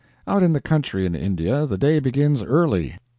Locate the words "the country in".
0.53-1.13